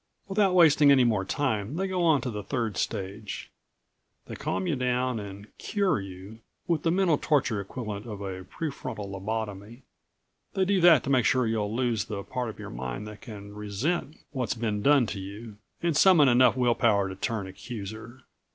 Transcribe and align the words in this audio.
Without 0.27 0.55
wasting 0.55 0.91
any 0.91 1.03
more 1.03 1.23
time 1.23 1.75
they 1.75 1.87
go 1.87 2.01
on 2.01 2.21
to 2.21 2.31
the 2.31 2.41
third 2.41 2.75
stage. 2.75 3.51
They 4.25 4.33
calm 4.33 4.65
you 4.65 4.75
down 4.75 5.19
and 5.19 5.55
"cure" 5.59 6.01
you 6.01 6.39
with 6.65 6.81
the 6.81 6.89
mental 6.89 7.19
torture 7.19 7.61
equivalent 7.61 8.07
of 8.07 8.19
a 8.19 8.43
prefrontal 8.43 9.07
lobotomy. 9.11 9.83
They 10.55 10.65
do 10.65 10.81
that 10.81 11.03
to 11.03 11.11
make 11.11 11.25
sure 11.25 11.45
you'll 11.45 11.75
lose 11.75 12.05
the 12.05 12.23
part 12.23 12.49
of 12.49 12.57
your 12.57 12.71
mind 12.71 13.07
that 13.07 13.21
can 13.21 13.53
resent 13.53 14.17
what's 14.31 14.55
been 14.55 14.81
done 14.81 15.05
to 15.05 15.19
you, 15.19 15.57
and 15.83 15.95
summon 15.95 16.27
enough 16.27 16.57
will 16.57 16.73
power 16.73 17.07
to 17.07 17.13
turn 17.15 17.45
accuser. 17.45 18.23